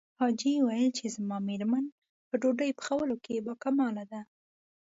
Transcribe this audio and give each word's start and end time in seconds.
يوه 0.09 0.15
حاجي 0.19 0.53
ويل 0.65 0.89
چې 0.97 1.05
زما 1.15 1.37
مېرمن 1.47 1.85
په 2.29 2.35
ډوډۍ 2.41 2.71
پخولو 2.77 3.15
کې 3.25 3.43
باکماله 3.45 4.03
ده. 4.11 4.21